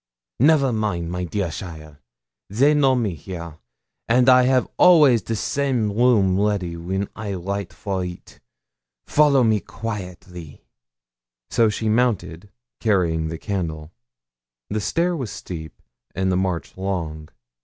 'Never 0.39 0.73
mind, 0.73 1.11
my 1.11 1.25
dear 1.25 1.51
cheaile. 1.51 1.99
They 2.49 2.73
know 2.73 2.95
me 2.95 3.13
here, 3.13 3.59
and 4.07 4.29
I 4.29 4.45
have 4.45 4.67
always 4.79 5.21
the 5.21 5.35
same 5.35 5.91
room 5.91 6.39
ready 6.41 6.75
when 6.75 7.07
I 7.15 7.35
write 7.35 7.71
for 7.71 8.03
it. 8.03 8.39
Follow 9.05 9.43
me 9.43 9.59
quaitely.' 9.59 10.63
So 11.51 11.69
she 11.69 11.87
mounted, 11.87 12.49
carrying 12.79 13.27
the 13.27 13.37
candle. 13.37 13.91
The 14.71 14.81
stair 14.81 15.15
was 15.15 15.29
steep, 15.29 15.79
and 16.15 16.31
the 16.31 16.35
march 16.35 16.75
long. 16.77 17.29